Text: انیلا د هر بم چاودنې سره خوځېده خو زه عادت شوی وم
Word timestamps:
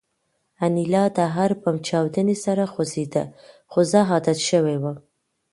انیلا 0.65 1.03
د 1.17 1.19
هر 1.35 1.51
بم 1.61 1.75
چاودنې 1.87 2.35
سره 2.45 2.63
خوځېده 2.73 3.23
خو 3.71 3.79
زه 3.91 3.99
عادت 4.11 4.39
شوی 4.49 4.75
وم 4.79 4.97